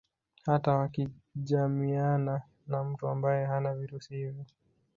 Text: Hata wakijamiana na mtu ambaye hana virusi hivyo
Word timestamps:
Hata 0.45 0.71
wakijamiana 0.77 2.41
na 2.67 2.83
mtu 2.83 3.07
ambaye 3.07 3.45
hana 3.45 3.75
virusi 3.75 4.15
hivyo 4.15 4.45